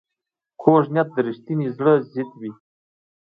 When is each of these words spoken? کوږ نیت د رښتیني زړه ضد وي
کوږ 0.61 0.83
نیت 0.93 1.09
د 1.13 1.17
رښتیني 1.27 1.67
زړه 1.75 1.93
ضد 2.11 2.29
وي 2.39 2.51